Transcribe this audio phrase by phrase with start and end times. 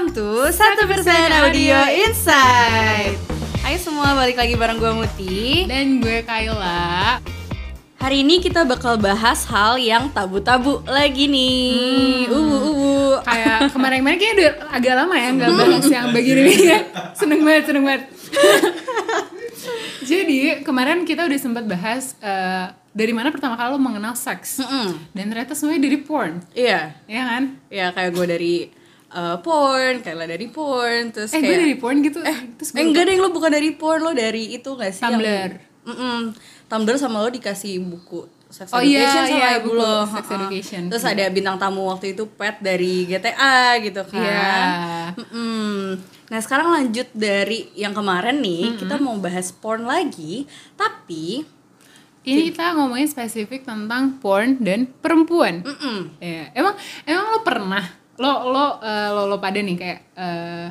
[0.00, 3.20] Welcome to Satu Persen Audio Insight.
[3.60, 5.68] Ayo semua balik lagi bareng gue Muti.
[5.68, 7.20] Dan gue Kayla
[8.00, 12.32] Hari ini kita bakal bahas hal yang tabu-tabu lagi nih.
[12.32, 12.32] Hmm.
[12.32, 12.96] Uwu uwu.
[13.28, 16.78] Kayak kemarin-kemarin kayaknya udah agak lama ya nggak bahas yang begini ya
[17.20, 18.02] Seneng banget, seneng banget
[20.08, 25.12] Jadi kemarin kita udah sempat bahas eh, Dari mana pertama kali lo mengenal seks Mm-mm.
[25.12, 27.60] Dan ternyata semuanya dari porn Iya, Ya kan?
[27.68, 28.79] ya kayak gue dari
[29.10, 32.18] uh, porn, kayak dari porn, terus Eh kayak gue dari porn gitu
[32.56, 35.02] Terus Eh, enggak deh lo bukan dari porn lo dari itu gak sih?
[35.02, 35.50] yang- Tumblr.
[35.80, 36.18] Mm-mm.
[36.66, 39.96] Tumblr sama lo dikasih buku Sex Oh iya, Education sama iya, ibu lo.
[40.04, 40.24] Sex.
[40.28, 40.82] Education.
[40.88, 44.18] Terus ada bintang tamu waktu itu Pet dari GTA gitu kan.
[44.18, 44.58] Iya.
[45.14, 46.02] Mm-mm.
[46.26, 51.46] Nah sekarang lanjut dari yang kemarin nih kita mau bahas porn lagi, tapi
[52.20, 56.18] Ini kita ngomongin spesifik tentang porn dan perempuan mm-mm.
[56.18, 57.80] Iya, emang emang lo pernah
[58.20, 60.66] lo lo eh, lo lo pada nih kayak eh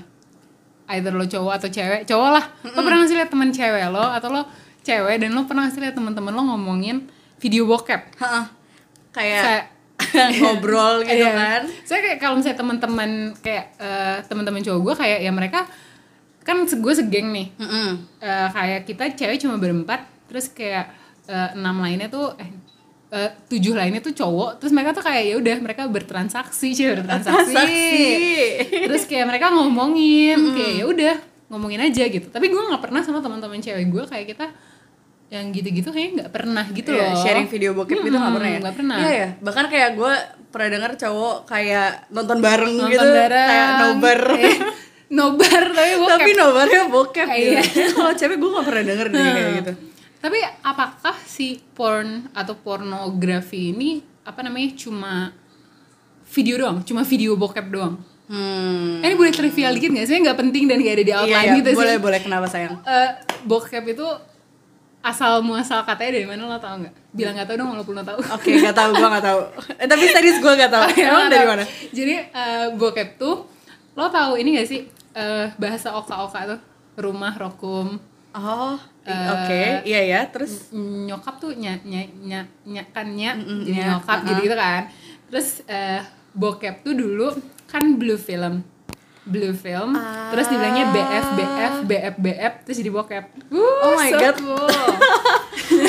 [0.90, 4.30] either lo cowok atau cewek cowok lah lo pernah ngasih liat teman cewek lo atau
[4.30, 4.42] lo
[4.80, 8.42] cewek dan lo pernah ngasih liat teman-teman lo ngomongin video bokep Ha-ha.
[9.12, 9.70] kayak
[10.00, 11.34] kayak ngobrol gitu Iya.
[11.34, 11.62] kan.
[11.84, 15.66] saya kayak kalau misalnya teman-teman kayak eh, teman-teman cowok gue kayak ya mereka
[16.40, 17.90] kan gue segeng nih Mm-mm.
[18.18, 20.90] Eh, kayak kita cewek cuma berempat terus kayak
[21.26, 22.50] eh, enam lainnya tuh eh
[23.10, 27.50] eh, tujuh lainnya tuh cowok terus mereka tuh kayak ya udah mereka bertransaksi sih bertransaksi
[27.50, 27.98] Transaksi.
[28.86, 31.16] terus kayak mereka ngomongin kayak ya udah
[31.48, 34.46] ngomongin aja gitu tapi gue nggak pernah sama teman-teman cewek gue kayak kita
[35.30, 38.60] yang gitu-gitu kayaknya nggak pernah gitu Iya, loh sharing video bokep gitu nggak pernah ya?
[38.60, 38.98] nggak pernah.
[38.98, 39.28] Iya ya.
[39.40, 40.14] Bahkan kayak gue
[40.50, 44.20] pernah denger cowok kayak nonton bareng nonton gitu, bareng kayak nobar.
[44.36, 44.58] Eh,
[45.12, 47.62] nobar tapi bokep Tapi nobarnya bokep Iya.
[47.62, 47.82] gitu.
[47.94, 49.72] Kalau cewek gue gak pernah denger deh kayak gitu.
[50.20, 55.32] Tapi apakah si porn atau pornografi ini apa namanya cuma
[56.28, 57.96] video doang, cuma video bokep doang?
[58.30, 59.02] Hmm.
[59.02, 60.20] Ini boleh trivial dikit gak sih?
[60.20, 62.04] Nggak penting dan gak ada di outline Iya, iya, gitu boleh sih.
[62.04, 62.78] boleh kenapa sayang?
[62.84, 63.10] Eh,
[63.42, 64.06] bokep itu
[65.00, 66.94] asal muasal katanya dari mana lo tau nggak?
[67.10, 68.20] Bilang nggak tau dong walaupun lo tau.
[68.20, 69.40] Oke, gak tahu gue gak tahu.
[69.80, 70.84] Eh tapi serius gue gak tahu.
[70.84, 71.50] Oh, iya, Emang nggak dari tahu.
[71.50, 71.66] mana?
[71.90, 73.36] Jadi eh, bokep tuh
[73.96, 76.60] lo tahu ini gak sih Eh, bahasa oka-oka tuh
[76.96, 77.98] rumah rokum
[78.32, 80.22] Oh, Eh, oke, iya ya.
[80.30, 84.28] Terus nyokap tuh nya nya nya, nya kan nya Mm-mm, jadi nya, nyokap uh-uh.
[84.30, 84.82] gitu gitu kan
[85.26, 86.02] terus eh,
[86.32, 87.34] bokep tuh dulu
[87.66, 88.62] kan blue film
[89.24, 89.94] blue film
[90.30, 94.36] terus dibilangnya BF BF BF BF terus jadi bokep uh, Oh my so God.
[94.38, 94.70] cool.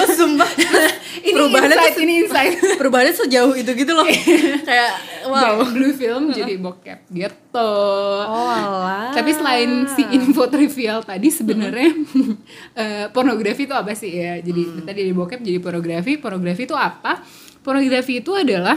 [0.16, 0.50] Sumpah
[1.42, 4.06] Perubahannya insight tuh- ini insight perubahannya sejauh itu gitu loh.
[4.68, 4.90] kayak
[5.24, 5.64] wow.
[5.66, 7.72] blue film jadi bokep gitu
[8.22, 9.10] Oh alah.
[9.10, 11.90] Tapi selain si info trivial tadi sebenarnya
[12.76, 14.38] eh, pornografi itu apa sih ya?
[14.38, 14.84] Jadi Mm.
[14.84, 16.12] tadi dari bokep jadi pornografi.
[16.16, 17.20] Pornografi itu apa?
[17.58, 18.76] Pornografi itu adalah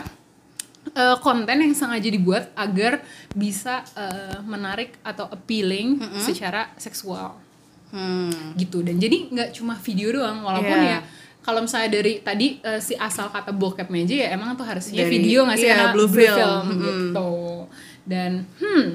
[0.90, 3.00] eh, konten yang sengaja dibuat agar
[3.31, 7.40] bisa eh, menarik atau appealing secara seksual
[7.90, 8.57] Hmm.
[8.57, 8.81] gitu.
[8.81, 10.97] Dan jadi nggak cuma video doang, walaupun Iya.
[10.97, 11.00] ya
[11.44, 15.12] kalau misalnya dari tadi eh, si asal kata bokep aja ya emang tuh harusnya Dari-
[15.14, 15.68] video nggak sih?
[15.68, 16.64] iya, Karena blue film.
[16.66, 16.81] Mm-mm.
[16.81, 17.31] gitu.
[18.04, 18.88] Dan hmm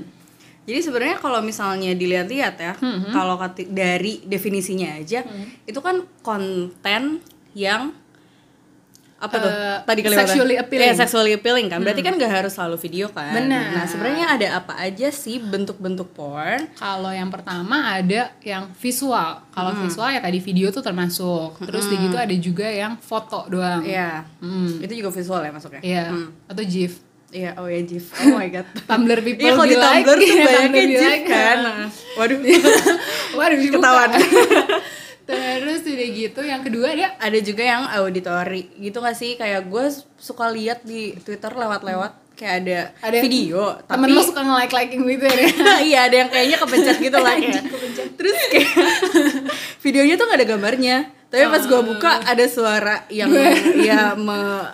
[0.64, 3.08] Jadi sebenarnya kalau misalnya dilihat-lihat ya, Mm-hmm.
[3.10, 5.24] kalau kati- dari definisinya aja,
[5.64, 7.96] itu kan konten yang
[9.18, 9.50] apa tuh?
[9.50, 10.22] Eh, Tadi kelewatan.
[10.30, 10.86] sexually appealing.
[10.86, 11.82] Iya, sexually appealing kan.
[11.82, 13.34] Berarti kan nggak harus selalu video kan.
[13.34, 13.74] Benar.
[13.74, 16.70] Nah, sebenarnya ada apa aja sih bentuk-bentuk porn?
[16.74, 19.42] Kalau yang pertama ada yang visual.
[19.50, 21.58] Kalau visual ya tadi video tuh termasuk.
[21.58, 23.82] Terus di gitu ada juga yang foto doang.
[23.82, 24.22] Iya.
[24.38, 24.78] Hmm.
[24.78, 25.82] Itu juga visual ya masuknya?
[25.82, 26.04] Iya.
[26.08, 26.30] Hmm.
[26.46, 27.02] Atau GIF.
[27.28, 28.08] Iya, oh ya GIF.
[28.24, 28.64] Oh my god.
[28.88, 30.00] Tumblr people Iya, kalau di be like.
[30.00, 31.26] Tumblr tuh Iya, banyaknya Tumblr GIF like.
[31.26, 31.58] kan.
[32.22, 32.38] Waduh.
[33.34, 33.56] Waduh.
[33.68, 34.10] Ketahuan.
[35.28, 39.36] Terus udah gitu yang kedua ada ada juga yang auditory gitu gak sih?
[39.36, 44.72] Kayak gue suka lihat di twitter lewat-lewat kayak ada, Ada video temen lo suka nge-like
[44.72, 45.48] liking gitu ya.
[45.90, 47.60] iya ada yang kayaknya kepencet gitu lah ya
[48.14, 48.72] terus kayak
[49.84, 50.96] videonya tuh gak ada gambarnya.
[51.28, 53.28] Tapi pas gue buka ada suara yang
[53.84, 54.64] ya me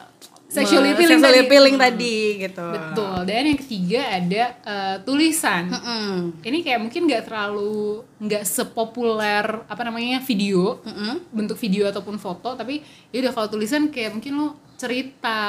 [0.54, 1.46] Sexually appealing sexually tadi.
[1.46, 3.16] appealing tadi gitu Betul.
[3.24, 5.64] Dan yang ketiga ada eh, tulisan.
[5.68, 6.10] Mm-mm.
[6.40, 11.26] Ini kayak mungkin nggak terlalu nggak sepopuler apa namanya video Mm-mm.
[11.28, 12.78] bentuk video ataupun foto tapi
[13.08, 15.40] ya udah kalau tulisan kayak mungkin lo cerita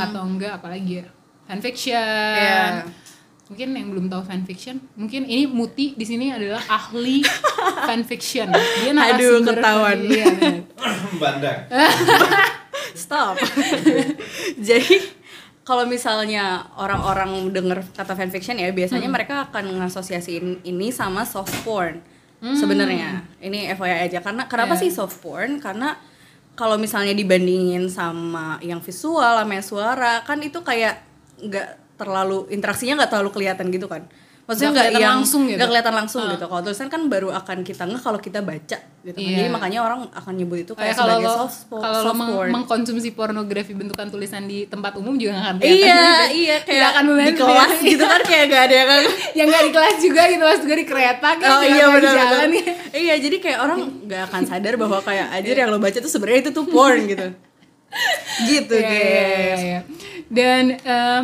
[0.00, 1.06] atau enggak apalagi ya
[1.44, 1.98] fanfiction
[2.36, 2.86] Iya.
[3.46, 7.18] mungkin yang belum tahu fanfiction mungkin ini Muti di sini adalah ahli
[7.88, 8.94] fanfiction dia Aduh,
[9.40, 9.96] narasumber ketahuan.
[9.96, 10.26] fan- iya.
[11.22, 11.58] Bandang.
[12.94, 13.36] Stop.
[14.68, 14.96] Jadi
[15.62, 22.02] kalau misalnya orang-orang denger kata fanfiction ya biasanya mereka akan ngasosiasiin ini sama soft porn.
[22.40, 24.88] Sebenarnya ini FYI aja karena kenapa Yeah.
[24.88, 25.60] sih soft porn?
[25.60, 25.92] Karena
[26.56, 31.04] kalau misalnya dibandingin sama yang visual sama yang suara kan itu kayak
[31.36, 31.68] nggak
[32.00, 34.08] terlalu interaksinya nggak terlalu kelihatan gitu kan.
[34.50, 35.54] Maksudnya Nggak yang langsung gitu.
[35.54, 39.14] nggak kelihatan langsung gitu kalau tulisan kan baru akan kita ngeh kalau kita baca gitu
[39.14, 39.22] kan.
[39.22, 39.36] Iya.
[39.36, 42.12] jadi makanya orang akan nyebut itu Kayak kayak kalau sebagai lo soft, spo- kalau lo
[42.12, 42.50] meng- porn.
[42.52, 46.34] mengkonsumsi pornografi bentukan tulisan di tempat umum juga nggak akan kelihatan iya gitu.
[46.36, 47.86] iya kayak akan di kelas ya.
[47.86, 48.88] gitu kan kayak gak ada yang
[49.38, 52.12] yang nggak di kelas juga gitu mas gue di kereta kan Oh iya di benar
[52.12, 52.58] jalan benar.
[52.58, 52.74] ya.
[52.92, 56.40] Iya jadi kayak orang nggak akan sadar bahwa kayak aja yang lo baca tuh sebenarnya
[56.40, 57.28] itu tuh porn gitu.
[58.42, 59.34] Gitu Iya, iya, guys.
[59.34, 59.80] iya, iya.
[60.28, 61.20] Dan eh,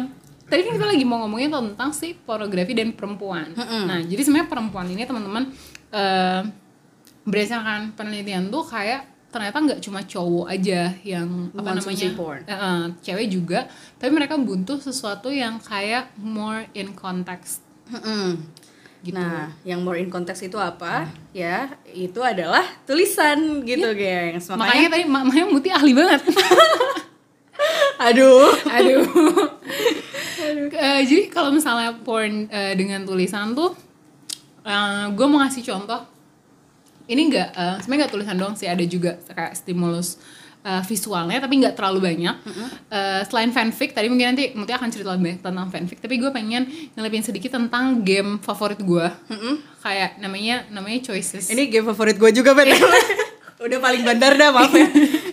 [0.46, 3.50] tadi kan kita lagi mau ngomongin tentang si pornografi dan perempuan.
[3.56, 5.50] Nah, jadi sebenarnya perempuan ini teman-teman
[5.90, 6.42] eh,
[7.22, 12.40] berdasarkan penelitian tuh kayak ternyata nggak cuma cowok aja yang apa namanya porn.
[12.46, 13.66] Eh, cewek juga,
[13.98, 17.60] tapi mereka butuh sesuatu yang kayak more in context.
[17.90, 18.38] Mm-mm.
[19.04, 19.14] Gitu.
[19.14, 21.06] Nah, yang more in context itu apa?
[21.30, 24.50] Ya, itu adalah tulisan gitu, gengs.
[24.50, 26.22] Makanya Makanya, tadi ma- makanya Muti ahli banget.
[28.08, 28.50] aduh.
[28.66, 29.04] Aduh.
[30.72, 33.74] Eh, jadi kalau misalnya porn eh, dengan tulisan tuh,
[35.12, 36.02] gue mau ngasih contoh.
[37.06, 37.48] Ini enggak,
[37.86, 40.18] sebenarnya nggak tulisan doang sih, ada juga kayak stimulus
[40.66, 42.34] eh, visualnya, tapi nggak terlalu banyak.
[42.90, 46.30] Eh, selain fanfic, tadi mungkin nanti Muti akan cerita lebih banyak tentang fanfic, tapi gue
[46.34, 46.66] pengen
[46.98, 49.06] ngelipin sedikit tentang game favorit gue.
[49.86, 51.46] Kayak namanya namanya Choices.
[51.46, 52.74] Ini game favorit gue juga, Ben.
[53.64, 54.84] Udah paling bandar dah, maaf ya.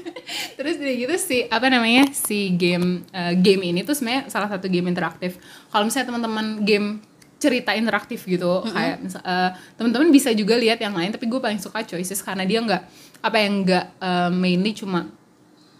[0.53, 4.69] Terus dari gitu si apa namanya si game eh, game ini tuh sebenarnya salah satu
[4.69, 5.37] game interaktif.
[5.69, 6.87] Kalau misalnya teman-teman game
[7.43, 11.59] cerita interaktif gitu kayak misal eh, teman-teman bisa juga lihat yang lain tapi gue paling
[11.59, 12.83] suka choices karena dia nggak
[13.19, 15.11] apa yang nggak eh, mainly cuma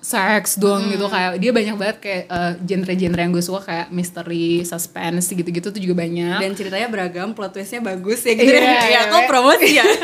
[0.04, 4.68] seks doang gitu kayak dia banyak banget kayak eh, genre-genre yang gue suka kayak mystery,
[4.68, 6.44] suspense gitu-gitu tuh juga banyak.
[6.44, 8.52] Dan ceritanya beragam, plot twistnya bagus ya gitu.
[8.52, 9.30] Iya, ya, iya, kok iya.
[9.31, 9.88] promosi ya?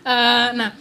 [0.00, 0.72] Eh, nah,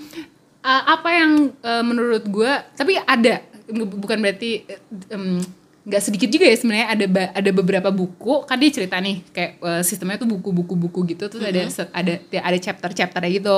[0.62, 4.66] eh, apa yang eh, menurut gue, tapi ada, bukan berarti
[5.08, 5.40] em,
[5.80, 9.82] nggak sedikit juga ya sebenarnya ada ada beberapa buku kan dia cerita nih kayak eh,
[9.82, 13.58] sistemnya tuh buku-buku-buku gitu terus ada se- ada ada chapter-chapternya gitu.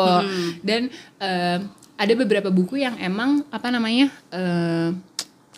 [0.62, 0.82] Dan
[1.18, 1.58] eh,
[1.98, 4.90] ada beberapa buku yang emang apa namanya eh,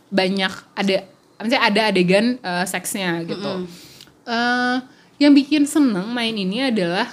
[0.10, 0.96] banyak ada
[1.40, 3.52] misalnya ada adegan eh, seksnya gitu.
[4.24, 4.78] Eh,
[5.20, 7.06] yang bikin seneng main ini adalah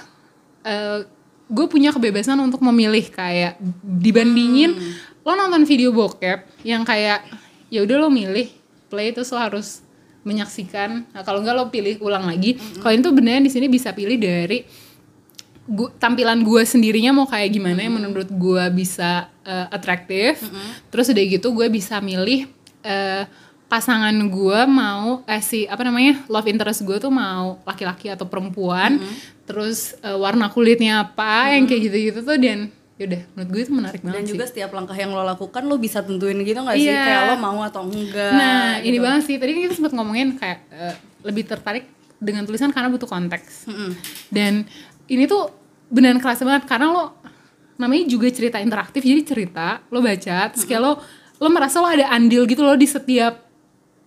[1.51, 4.79] gue punya kebebasan untuk memilih kayak dibandingin
[5.21, 7.27] lo nonton video bokep yang kayak
[7.67, 8.47] ya udah lo milih
[8.87, 9.83] play terus lo harus
[10.21, 11.11] menyaksikan.
[11.11, 14.63] Nah, kalau enggak lo pilih ulang lagi kalau itu benernya di sini bisa pilih dari
[15.65, 20.41] gua, tampilan gue sendirinya mau kayak gimana yang menurut gue bisa eh, atraktif.
[20.93, 22.47] Terus udah gitu gue bisa milih
[22.85, 23.25] eh,
[23.71, 28.99] pasangan gue mau eh si apa namanya love interest gue tuh mau laki-laki atau perempuan
[29.51, 34.01] terus eh, warna kulitnya apa yang kayak gitu-gitu tuh dan yaudah menurut gue itu menarik
[34.05, 36.87] banget Dan sih juga setiap langkah yang lo lakukan lo bisa tentuin gitu gak sih?
[36.87, 37.01] Iya.
[37.03, 39.03] Kayak lo mau atau enggak Nah, ini gitu.
[39.03, 39.35] banget sih.
[39.41, 40.95] Tadi kan kita sempat ngomongin kayak eh,
[41.25, 41.85] lebih tertarik
[42.21, 43.65] dengan tulisan karena butuh konteks.
[44.29, 44.69] Dan
[45.09, 45.49] ini tuh
[45.89, 47.03] beneran kerasa banget karena lo
[47.75, 49.01] namanya juga cerita interaktif.
[49.01, 51.01] Jadi cerita, lo baca, terus kayak lo
[51.41, 53.49] lo merasa lo ada andil gitu lo di setiap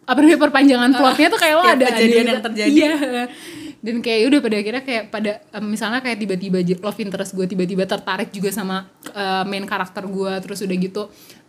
[0.07, 2.71] apa namanya perpanjangan plotnya tuh kayak lo ada kejadian andil yang terjadi.
[2.79, 2.95] Iya.
[3.85, 7.85] Dan kayak udah pada akhirnya kayak pada em, misalnya kayak tiba-tiba love interest gue tiba-tiba
[7.85, 11.03] tertarik juga sama eh, main karakter gue terus udah gitu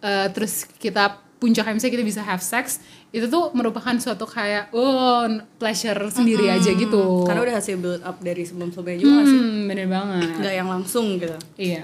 [0.04, 2.80] eh, terus kita puncaknya misalnya kita bisa have sex
[3.12, 5.24] itu tuh merupakan suatu kayak oh
[5.56, 7.24] pleasure sendiri aja gitu.
[7.24, 9.40] Karena udah hasil build up dari sebelum-sebelumnya juga gak sih?
[9.40, 10.30] Hmm, bener banget.
[10.42, 11.84] Nggak yang langsung gitu Iya.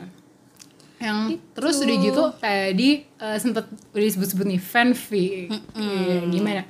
[1.02, 1.18] Yang
[1.56, 5.48] terus udah gitu tadi eh, sempet udah disebut-sebut nih fanfic.
[5.80, 6.64] Iya, gimana?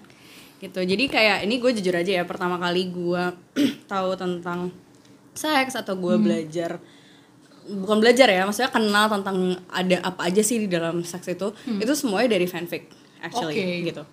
[0.61, 3.23] Gitu jadi kayak ini gue jujur aja ya pertama kali gue
[3.91, 4.69] tahu tentang
[5.33, 6.21] seks atau gue Hmm.
[6.21, 6.77] belajar
[7.63, 9.37] bukan belajar ya maksudnya kenal tentang
[9.67, 12.89] ada apa aja sih di dalam seks itu itu semuanya dari fanfic
[13.19, 13.69] actually Hmm.
[13.71, 13.85] Oke.
[13.87, 14.03] gitu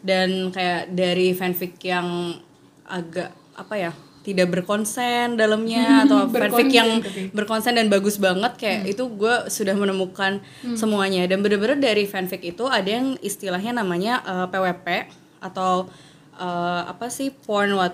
[0.00, 2.36] dan kayak dari fanfic yang
[2.84, 7.28] agak apa ya tidak berkonsen dalamnya atau fanfic yang tapi.
[7.30, 10.40] berkonsen dan bagus banget kayak itu gue sudah menemukan
[10.72, 14.86] semuanya dan bener-bener dari fanfic itu ada yang istilahnya namanya eh, PWP
[15.44, 15.86] atau
[16.34, 17.92] eh, apa sih porn what?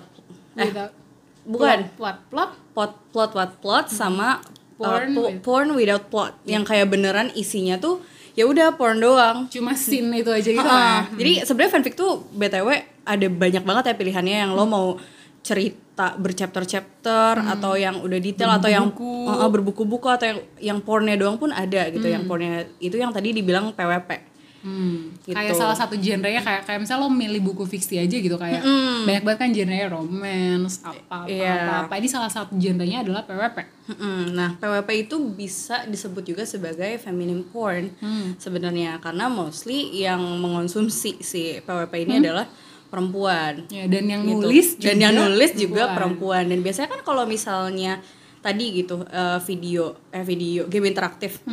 [0.55, 0.95] Eh Without-
[1.43, 1.77] bukan.
[1.93, 2.51] plot plot?
[2.71, 3.51] Plot plot what?
[3.59, 4.39] Plot sama uh,
[4.79, 6.33] Porn po- with- porn without plot.
[6.43, 7.99] Yang kayak beneran isinya tuh
[8.31, 9.45] ya udah porn doang.
[9.45, 10.63] Cuma scene itu aja gitu.
[10.63, 11.19] Ah, kan.
[11.19, 12.67] Jadi sebenarnya fanfic tuh btw
[13.03, 14.37] ada banyak banget ya pilihannya.
[14.47, 14.87] Yang lo mau
[15.41, 18.85] cerita berchapter-chapter atau yang udah detail atau yang
[19.27, 22.05] ah, berbuku-buku atau yang yang pornnya doang pun ada gitu.
[22.05, 24.30] Yang pornnya itu yang tadi dibilang PWP.
[24.61, 25.33] Hmm, Gitu.
[25.33, 28.61] kayak salah satu genrenya kayak kayak misalnya lo milih buku fiksi aja gitu kayak
[29.01, 31.49] banyak banget kan genrenya romance apa apa, Iya.
[31.57, 33.57] apa apa ini salah satu genrenya adalah PWP
[33.89, 34.31] Mm-mm.
[34.31, 37.89] Nah, PWP itu bisa disebut juga sebagai feminine porn
[38.35, 42.45] sebenarnya karena mostly yang mengonsumsi si PWP ini adalah
[42.87, 44.45] perempuan Ya, dan yang gitu.
[44.45, 45.95] nulis dan juga yang nulis juga perempuan.
[45.95, 47.93] perempuan dan biasanya kan kalau misalnya
[48.41, 51.45] tadi gitu eh, video eh video game interaktif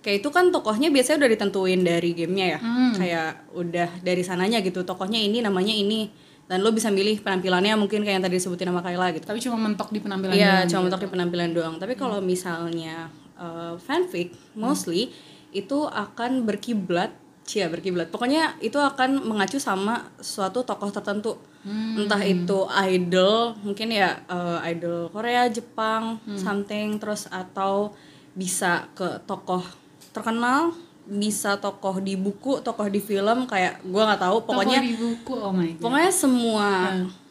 [0.00, 2.58] kayak itu kan tokohnya biasanya udah ditentuin dari gamenya ya
[2.94, 6.06] kayak udah dari sananya gitu tokohnya ini namanya ini
[6.46, 9.58] dan lo bisa milih penampilannya mungkin kayak yang tadi disebutin sama Kayla gitu Tapi cuma
[9.58, 10.88] mentok di penampilan Iya, doang cuma gitu.
[10.94, 11.74] untuk di penampilan doang.
[11.82, 15.10] Tapi kalau misalnya uh, fanfic, mostly
[15.50, 17.10] itu akan berkiblat,
[17.42, 18.14] cia berkiblat.
[18.14, 21.34] Pokoknya itu akan mengacu sama suatu tokoh tertentu.
[21.66, 27.90] Entah itu idol, mungkin ya uh, idol Korea, Jepang, something terus atau
[28.38, 29.66] bisa ke tokoh
[30.14, 30.70] terkenal,
[31.10, 35.34] bisa tokoh di buku, tokoh di film kayak gua nggak tahu, pokoknya Tokoh di buku,
[35.34, 35.82] oh my god.
[35.82, 36.70] Pokoknya semua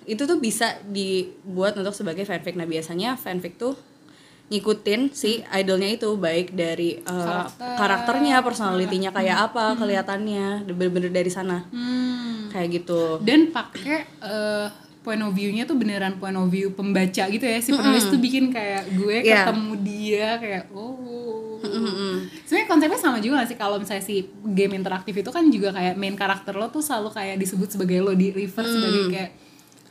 [0.06, 2.54] itu tuh bisa dibuat untuk sebagai fanfic.
[2.54, 3.74] Nah, biasanya fanfic tuh
[4.46, 7.74] ngikutin si idolnya itu baik dari uh, Karakter.
[7.82, 11.65] karakternya, personalitinya kayak apa, kelihatannya, bener-bener dari sana.
[11.74, 12.14] Hmm.
[12.56, 13.20] Kayak gitu.
[13.20, 14.68] Dan pakai eh,
[15.02, 17.60] point of view-nya tuh beneran point of view pembaca gitu ya.
[17.60, 19.46] Si penulis tuh bikin kayak gue Iya.
[19.46, 21.60] ketemu dia kayak oh.
[21.62, 22.30] Mm-mm.
[22.44, 25.94] Sebenarnya konsepnya sama juga gak sih kalau misalnya si game interaktif itu kan juga kayak
[25.94, 29.32] main karakter lo tuh selalu kayak disebut sebagai lo di refer sebagai kayak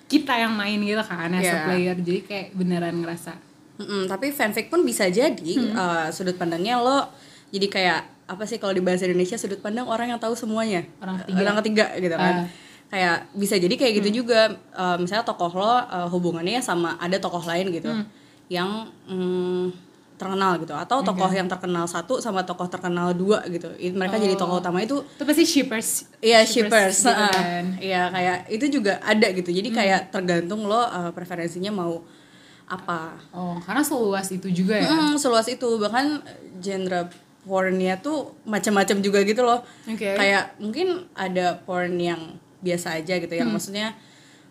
[0.07, 1.57] kita yang main gitu kan as a Iya.
[1.65, 1.97] player.
[1.97, 3.35] Jadi kayak beneran ngerasa
[3.75, 5.35] Mm-mm, tapi fanfic pun bisa jadi
[5.75, 7.11] uh, sudut pandangnya lo
[7.51, 11.21] jadi kayak apa sih kalau di bahasa Indonesia sudut pandang orang yang tahu semuanya Orang
[11.21, 11.39] ketiga.
[11.41, 12.47] orang ketiga gitu kan Ah.
[12.87, 17.43] kayak bisa jadi kayak gitu juga Uh, misalnya tokoh lo uh, hubungannya sama ada tokoh
[17.43, 17.91] lain gitu
[18.47, 19.73] yang mm,
[20.15, 24.59] terkenal gitu atau tokoh yang terkenal satu sama tokoh terkenal dua gitu mereka jadi tokoh
[24.59, 25.89] utama itu itu pasti shippers.
[26.21, 27.65] Iya shippers, gitu kan.
[27.77, 29.51] Iya kayak itu juga ada gitu.
[29.51, 32.07] Jadi kayak tergantung lo uh, preferensinya mau
[32.65, 33.19] apa.
[33.31, 34.87] Oh, karena seluas itu juga ya.
[34.87, 36.23] Hmm, seluas itu bahkan
[36.59, 37.11] genre
[37.45, 39.63] pornnya tuh macam-macam juga gitu loh.
[39.85, 40.17] Oke.
[40.17, 43.93] Kayak mungkin ada porn yang biasa aja gitu, yang maksudnya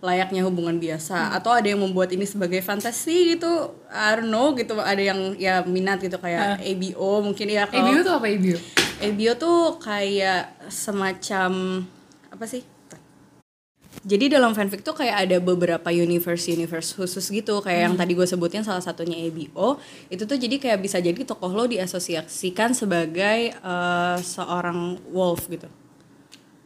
[0.03, 4.75] layaknya hubungan biasa atau ada yang membuat ini sebagai fantasi gitu I don't know gitu
[4.75, 8.57] ada yang ya minat gitu kayak ABO mungkin ya kalau ABO tuh apa ABO?
[8.99, 11.51] ABO tuh kayak semacam
[12.35, 12.67] apa sih?
[14.03, 17.63] Jadi dalam fanfic tuh kayak ada beberapa universe universe khusus gitu.
[17.63, 19.79] Kayak yang tadi gue sebutin salah satunya ABO
[20.11, 25.71] itu tuh jadi kayak bisa jadi tokoh lo diasosiasikan sebagai eh, seorang wolf gitu,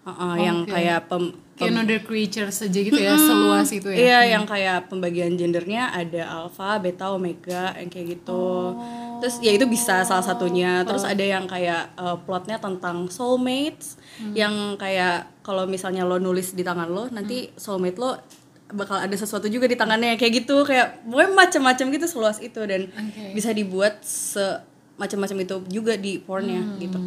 [0.10, 0.74] Heeh, yang Oke.
[0.74, 1.24] kayak pem,
[1.58, 3.98] Kayak another creature saja gitu ya, seluas itu ya.
[3.98, 8.78] Iya, yang kayak pembagian gendernya ada alpha, beta, omega, yang kayak gitu.
[9.18, 10.86] Terus ya itu bisa salah satunya.
[10.86, 13.98] Terus ada yang kayak uh, plotnya tentang soulmates,
[14.38, 18.22] yang kayak kalau misalnya lo nulis di tangan lo, nanti soulmate lo
[18.68, 20.62] bakal ada sesuatu juga di tangannya kayak gitu.
[20.62, 23.34] Kayak pokoknya macam-macam gitu seluas itu dan Oke.
[23.34, 24.62] bisa dibuat se
[25.02, 27.02] macam-macam itu juga di pornnya gitu.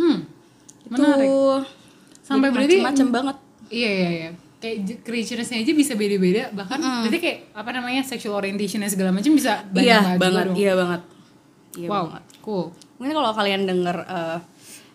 [0.00, 0.24] Hmm.
[0.88, 1.04] Itu
[2.24, 3.36] Sampai berarti- macam banget.
[3.68, 4.30] Iya iya iya.
[4.56, 9.30] Kayak creatures-nya aja bisa beda-beda, bahkan berarti kayak apa namanya sexual orientation dan segala macam
[9.30, 10.56] bisa banyak Iya banget, dong.
[10.56, 11.00] iya banget.
[11.76, 12.22] Iya wow, banget.
[12.40, 12.64] cool.
[12.96, 14.38] Mungkin kalau kalian denger eh,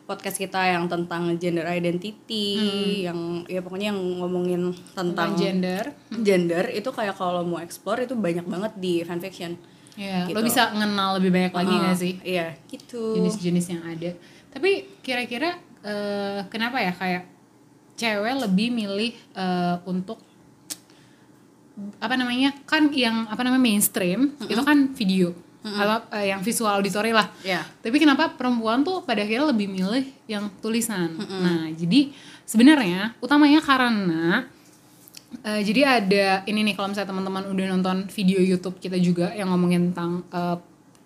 [0.01, 2.57] podcast kita yang tentang gender identity,
[3.05, 5.83] yang ya pokoknya yang ngomongin Tentang tentang gender.
[6.19, 9.55] gender itu kayak kalau mau explore itu banyak banget di fanfiction.
[9.93, 10.35] Iya, Gitu.
[10.35, 13.13] lo bisa mengenal lebih banyak lagi Ah, nggak sih Iya, gitu.
[13.13, 14.11] jenis-jenis yang ada.
[14.49, 17.23] Tapi kira-kira eh, kenapa ya kayak
[17.97, 20.19] cewek lebih milih eh, untuk
[21.97, 27.13] apa namanya kan yang apa namanya mainstream itu kan video atau eh, yang visual auditory
[27.13, 27.29] lah.
[27.45, 27.61] Iya.
[27.61, 31.13] Tapi kenapa perempuan tuh pada akhirnya lebih milih yang tulisan?
[31.21, 32.09] Nah, jadi
[32.49, 34.49] sebenarnya utamanya karena
[35.45, 39.53] eh, jadi ada ini nih kalau misalnya teman-teman udah nonton video YouTube kita juga yang
[39.53, 40.57] ngomongin tentang eh,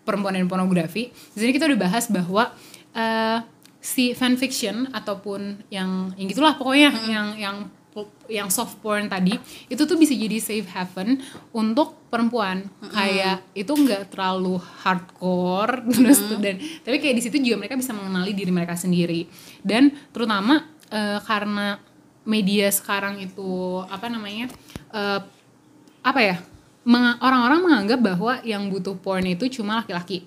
[0.08, 1.12] perempuan dan pornografi.
[1.36, 2.56] Di sini kita udah bahas bahwa
[2.96, 3.40] eh,
[3.86, 7.58] si fanfiction ataupun yang yang gitulah pokoknya yang yang
[8.28, 9.38] yang soft porn tadi
[9.72, 11.22] itu tuh bisa jadi safe haven
[11.56, 12.66] untuk perempuan.
[12.92, 17.94] Kayak itu nggak terlalu hardcore terus tuh dan tapi kayak di situ juga mereka bisa
[17.94, 19.30] mengenali diri mereka sendiri.
[19.62, 21.78] Dan terutama eh, karena
[22.26, 24.50] media sekarang itu apa namanya
[24.92, 25.22] eh,
[26.04, 26.36] apa ya
[26.84, 30.26] menga- orang-orang menganggap bahwa yang butuh porn itu cuma laki-laki.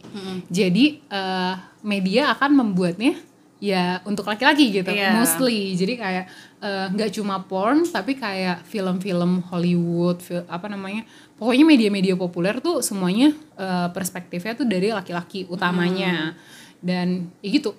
[0.48, 3.27] Jadi eh, media akan membuatnya
[3.58, 5.14] ya untuk laki-laki gitu Iya.
[5.14, 6.24] mostly jadi kayak
[6.58, 11.02] eh, nggak cuma porn tapi kayak film-film Hollywood fil- apa namanya
[11.34, 16.38] pokoknya media-media populer tuh semuanya eh, perspektifnya tuh dari laki-laki utamanya
[16.78, 17.74] dan ya gitu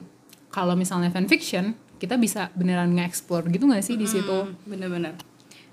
[0.50, 5.16] kalau misalnya fanfiction kita bisa beneran nge-explore gitu nggak sih di situ Hmm, bener-bener.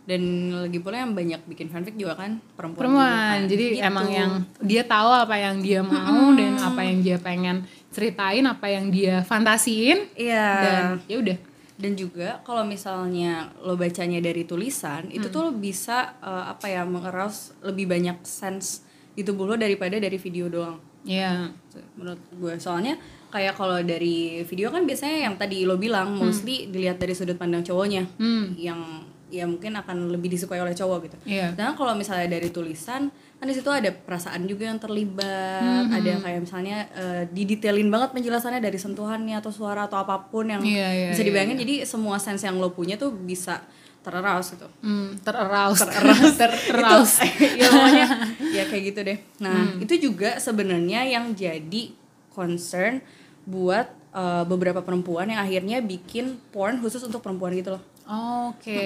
[0.06, 0.22] Dan
[0.56, 2.78] lagi pula yang banyak bikin fanfic juga kan perempuan.
[2.78, 3.40] perempuan juga kan.
[3.48, 3.82] jadi Gitu.
[3.84, 8.68] emang yang dia tahu apa yang dia mau dan apa yang dia pengen ceritain apa
[8.68, 10.48] yang dia fantasiin Iya.
[10.60, 11.38] dan ya udah
[11.76, 16.84] dan juga kalau misalnya lo bacanya dari tulisan itu tuh lo bisa eh, apa ya
[16.84, 21.48] mengeras lebih banyak sense di tubuh lo daripada dari video doang Iya.
[21.94, 22.98] menurut gue soalnya
[23.28, 27.60] kayak kalau dari video kan biasanya yang tadi lo bilang mostly dilihat dari sudut pandang
[27.60, 28.56] cowoknya Hmm.
[28.56, 28.80] yang
[29.28, 31.50] ya mungkin akan lebih disukai oleh cowok gitu Iya.
[31.52, 36.40] dan kalau misalnya dari tulisan kan di situ ada perasaan juga yang terlibat ada kayak
[36.40, 41.08] misalnya eh, didetailin banget penjelasannya dari sentuhannya atau suara atau apa pun yang Iya, iya,
[41.10, 43.60] bisa iya, dibayangin jadi semua sense yang lo punya tuh bisa
[44.00, 45.82] terarouse gitu Hmm, terarouse.
[45.82, 46.36] Terarouse.
[46.40, 47.16] terarouse.
[47.26, 48.06] Itu, ya pokoknya
[48.56, 49.18] ya kayak gitu deh.
[49.38, 49.82] Nah, Hmm.
[49.82, 51.90] itu juga sebenarnya yang jadi
[52.30, 53.02] concern
[53.42, 57.82] buat uh, beberapa perempuan yang akhirnya bikin porn khusus untuk perempuan gitu loh.
[58.06, 58.78] Oke.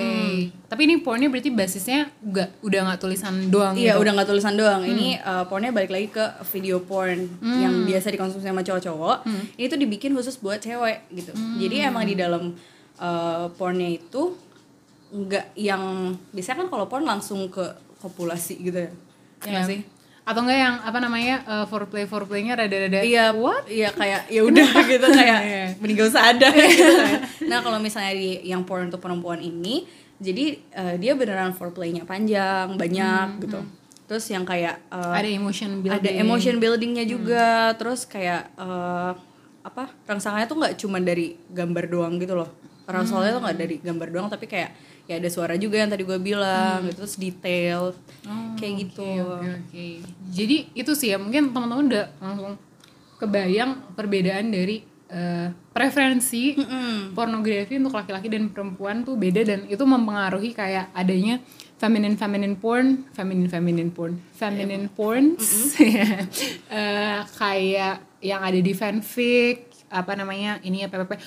[0.64, 4.00] Tapi ini pornnya berarti basisnya udah udah nggak tulisan doang Iya, gitu.
[4.00, 4.80] udah nggak tulisan doang.
[4.82, 9.18] Ini uh, pornnya balik lagi ke video porn yang biasa dikonsumsi sama cowok-cowok.
[9.54, 11.30] Ini tuh dibikin khusus buat cewek gitu.
[11.36, 12.56] Jadi emang di dalam
[12.96, 14.32] uh, pornnya itu
[15.10, 15.82] nggak yang
[16.30, 17.60] biasanya kan kalau porn langsung ke
[18.00, 18.90] kopulasi gitu ya.
[19.44, 19.68] Ya nggak Iya.
[19.68, 19.80] sih?
[20.22, 23.66] Atau enggak yang apa namanya uh, foreplay foreplaynya rada-rada Iya, what?
[23.66, 25.64] Iya kayak ya udah gitu kayak Iya.
[25.78, 27.18] mending gak usah ada gitu kan.
[27.48, 32.76] Nah, kalau misalnya di yang porn untuk perempuan ini, jadi eh, dia beneran foreplaynya panjang,
[32.76, 33.58] banyak gitu.
[34.06, 35.98] Terus yang kayak eh, ada emotion building.
[35.98, 39.12] ada emotion buildingnya juga, terus kayak eh,
[39.60, 39.92] apa?
[40.04, 42.48] Rangsangannya tuh nggak cuma dari gambar doang gitu loh.
[42.84, 44.70] Rangsangannya tuh nggak dari gambar doang, tapi kayak
[45.10, 47.90] ya ada suara juga yang tadi gue bilang, gitu terus detail,
[48.20, 49.02] Oh, kayak gitu.
[49.02, 49.86] Oke, oke.
[50.30, 52.54] Jadi itu sih ya mungkin teman-teman udah langsung
[53.18, 56.54] kebayang perbedaan dari eh, preferensi
[57.10, 61.42] pornografi untuk laki-laki dan perempuan tuh beda dan itu mempengaruhi kayak adanya
[61.80, 65.74] feminine feminine porn, feminine feminine porn, feminine porns,
[66.70, 71.18] Eh, kayak yang ada di fanfic apa namanya ini ya PPP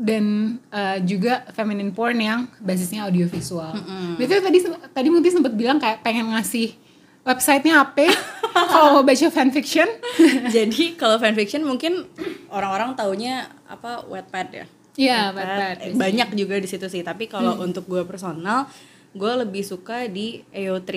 [0.00, 3.76] dan eh, juga feminine porn yang basisnya audiovisual.
[4.16, 4.64] Betul tadi
[4.96, 6.72] tadi Muti sempat bilang kayak pengen ngasih
[7.20, 8.08] websitenya apa
[8.72, 9.86] kalau mau baca fanfiction.
[10.56, 12.08] Jadi kalau fanfiction mungkin
[12.48, 14.64] orang-orang taunya apa Wattpad ya.
[14.96, 15.76] Iya, Wattpad.
[15.76, 15.76] Wattpad.
[15.84, 17.04] Eh, Banyak juga di situ sih.
[17.04, 18.66] Tapi kalau untuk gue personal,
[19.12, 20.90] gue lebih suka di AO3.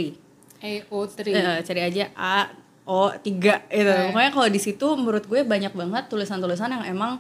[0.64, 1.20] AO3.
[1.28, 2.48] Eh, cari aja A
[2.84, 3.24] O 3
[3.72, 3.92] gitu.
[4.12, 7.16] Pokoknya kalau di situ menurut gue banyak banget tulisan-tulisan yang emang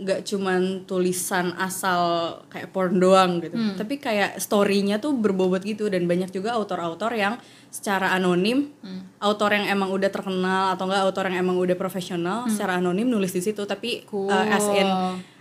[0.00, 2.00] nggak cuman tulisan asal
[2.46, 3.52] kayak porn doang gitu.
[3.74, 7.36] Tapi kayak storynya tuh berbobot gitu dan banyak juga autor-autor yang
[7.68, 8.72] secara anonim
[9.18, 13.30] autor yang emang udah terkenal atau enggak autor yang emang udah profesional secara anonim nulis
[13.30, 13.62] di situ.
[13.62, 14.26] Tapi Cool.
[14.26, 14.88] uh, as in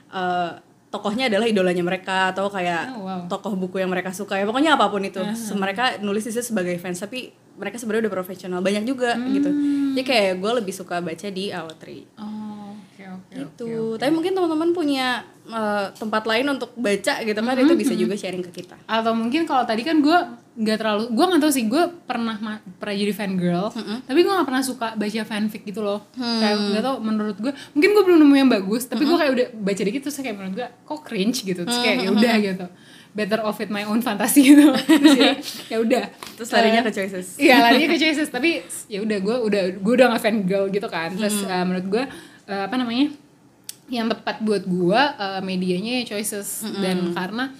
[0.10, 0.52] uh,
[0.89, 3.22] tokohnya adalah idolanya mereka atau kayak Oh, wow.
[3.28, 4.43] tokoh buku yang mereka suka ya.
[4.43, 5.22] Pokoknya apa pun itu.
[5.34, 8.60] Se- mereka nulis di situ sebagai fans tapi mereka sebenarnya udah profesional.
[8.60, 9.50] Banyak juga gitu.
[9.91, 11.84] Jadi kayak gue lebih suka baca di AO3
[12.17, 12.48] Oh,
[13.12, 13.34] oke.
[13.34, 13.95] gitu.
[13.95, 15.08] tapi mungkin teman-teman punya
[15.45, 18.76] eh, tempat lain untuk baca gitu kan itu bisa juga sharing ke kita.
[18.86, 20.17] Atau mungkin kalau tadi kan gue
[20.56, 23.72] nggak terlalu, gue nggak tahu sih gue pernah ma- pernah jadi fan girl,
[24.04, 26.04] tapi gue nggak pernah suka baca fanfic gitu loh.
[26.13, 29.48] Kayak nggak tau menurut gue, mungkin gue belum nemu yang bagus, tapi gue kayak udah
[29.56, 32.67] baca dikit terus kayak menurut gue kok cringe gitu, terus kayak ya udah gitu.
[33.10, 34.69] Better off with my own fantasy gitu.
[34.86, 35.32] Terus ya,
[35.65, 36.04] ya udah.
[36.38, 37.41] terus larinya ke choices.
[37.41, 40.86] Iya larinya ke choices tapi ya udah gue udah gue udah nggak fan girl gitu
[40.86, 41.10] kan.
[41.17, 42.04] Terus uh, menurut gue
[42.49, 43.13] uh, apa namanya
[43.89, 46.65] yang tepat buat gue uh, medianya ya choices.
[46.81, 47.53] Dan karena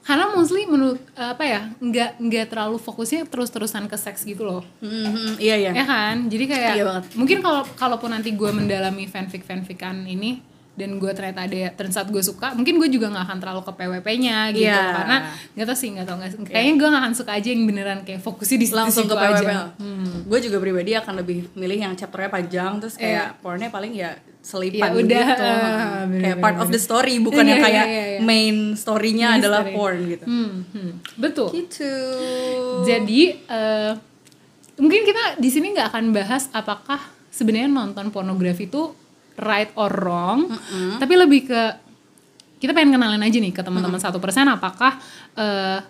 [0.00, 4.48] karena mostly menurut uh, apa ya nggak nggak terlalu fokusnya terus terusan ke seks gitu
[4.48, 4.64] loh.
[4.80, 5.70] Hmm, iya iya.
[5.76, 6.28] Ya kan?
[6.28, 7.04] Jadi kayak Iya banget.
[7.16, 10.40] mungkin kalau kalaupun nanti gue mendalami fanfic fanfican ini
[10.80, 14.38] dan gue ternyata ada out gue suka mungkin gue juga nggak akan terlalu ke PWP-nya
[14.50, 14.80] gitu Iya.
[14.96, 15.16] karena
[15.52, 18.20] nggak tau sih nggak tau nggak kayaknya gue nggak akan suka aja yang beneran kayak
[18.20, 20.24] fokusnya di langsung ke PWP aja Hmm.
[20.24, 24.88] gue juga pribadi akan lebih milih yang chapternya panjang terus kayak pornnya paling ya selipan
[24.88, 27.86] Ya udah, gitu ah, bener, kayak part of the story bukan Iya, yang iya, kayak
[27.86, 28.20] iya, iya.
[28.24, 29.74] main story-nya Main adalah story.
[29.76, 30.90] porn gitu Hmm, hmm.
[31.20, 31.92] betul gitu
[32.82, 33.92] Jadi eh,
[34.76, 38.96] mungkin kita di sini nggak akan bahas apakah sebenarnya nonton pornografi itu
[39.40, 40.52] right or wrong,
[40.96, 41.62] tapi lebih ke
[42.60, 45.00] kita pengen kenalin aja nih ke teman-teman satu persen apakah
[45.34, 45.80] eh,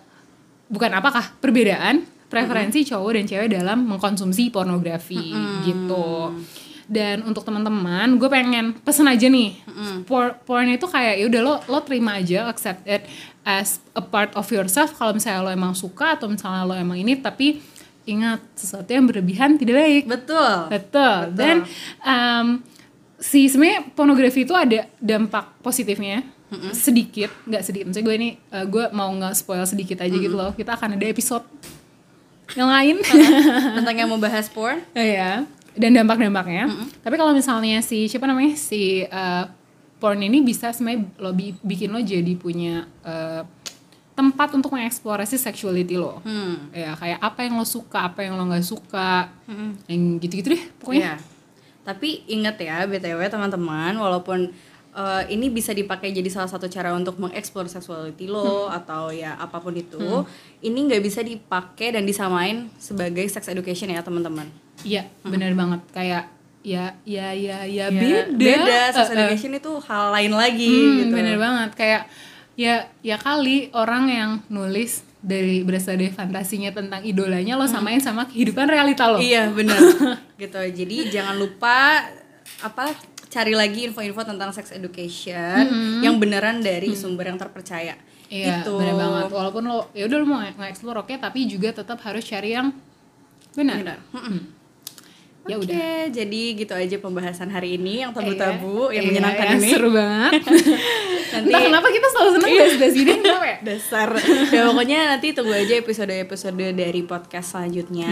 [0.71, 5.35] bukan apakah perbedaan preferensi cowok dan cewek dalam mengkonsumsi pornografi
[5.67, 6.31] gitu.
[6.91, 9.63] Dan untuk teman-teman, gue pengen pesen aja nih,
[10.03, 13.07] por- porn itu kayak ya udah lo lo terima aja, accept it
[13.47, 14.91] as a part of yourself.
[14.95, 17.63] Kalau misalnya lo emang suka atau misalnya lo emang ini, tapi
[18.03, 20.03] ingat sesuatu yang berlebihan tidak baik.
[20.03, 21.31] betul Betul.
[21.31, 21.63] Dan
[22.03, 22.59] um,
[23.21, 26.25] si sebenarnya pornografi itu ada dampak positifnya
[26.73, 27.85] sedikit, nggak sedikit.
[27.87, 30.51] Maksudnya gue ini uh, gue mau nggak spoil sedikit aja gitu loh.
[30.51, 31.45] Kita akan ada episode
[32.53, 32.99] yang lain.
[33.77, 35.47] tentang yang mau bahas porn ya.
[35.71, 36.67] Dan dampak-dampaknya.
[36.99, 39.47] Tapi kalau misalnya si siapa namanya si uh,
[39.95, 43.45] porn ini bisa sebenarnya lo bi- bikin lo jadi punya eh,
[44.11, 46.67] tempat untuk mengeksplorasi sexuality lo Hmm.
[46.71, 49.29] ya kayak apa yang lo suka apa yang lo nggak suka
[49.85, 51.15] yang gitu-gitu deh pokoknya Iya.
[51.81, 54.53] Tapi ingat ya BTW teman-teman walaupun
[54.91, 59.57] uh, ini bisa dipakai jadi salah satu cara untuk mengeksplor sexuality lo atau ya apa
[59.57, 59.97] pun itu,
[60.59, 64.45] ini nggak bisa dipakai dan disamain sebagai sex education ya teman-teman.
[64.81, 66.23] iya benar banget kayak
[66.61, 69.17] ya ya ya ya, Ya, beda beda sex Eh, eh.
[69.19, 71.13] education itu hal lain lagi Hmm, gitu.
[71.13, 72.01] bener banget kayak
[72.53, 78.25] ya ya kali orang yang nulis dari berasal dari fantasinya tentang idolanya lo samain sama
[78.25, 79.77] kehidupan realita lo Iya benar.
[80.35, 80.57] gitu.
[80.57, 82.09] Jadi jangan lupa
[82.61, 82.89] apa
[83.31, 85.63] cari lagi info-info tentang sex education
[86.01, 87.95] yang beneran dari sumber yang terpercaya.
[88.27, 88.79] Iya, gitu.
[88.79, 89.27] bener banget.
[89.29, 92.73] Walaupun lo ya udah lo mau nge-explore oke, tapi juga tetap harus cari yang
[93.53, 93.77] benar.
[93.79, 93.97] Benar.
[95.51, 96.07] Ya Oke, udah.
[96.07, 99.67] jadi gitu aja pembahasan hari ini yang tabu-tabu yang Iya, menyenangkan yang ini.
[99.67, 100.31] seru banget.
[101.33, 103.57] Nanti Entah kenapa kita selalu seneng bahas-bahas ini kenapa ya?
[103.67, 104.09] dasar.
[104.47, 108.11] ya pokoknya nanti tunggu aja episode-episode dari podcast selanjutnya.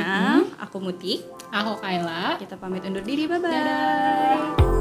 [0.60, 1.24] Aku Muti.
[1.48, 2.36] Aku Kayla.
[2.36, 3.24] Kita pamit undur diri.
[3.24, 4.79] Bye bye.